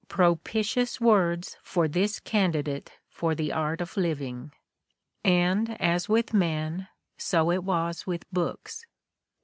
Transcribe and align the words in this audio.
Propitious 0.07 0.99
words 0.99 1.57
for 1.61 1.87
this 1.87 2.19
candidate 2.19 2.93
for 3.07 3.35
the 3.35 3.53
art 3.53 3.81
of 3.81 3.95
living! 3.95 4.51
And 5.23 5.79
as 5.79 6.09
with 6.09 6.33
men, 6.33 6.87
so 7.17 7.51
it 7.51 7.63
was 7.63 8.07
with 8.07 8.25
books. 8.33 8.87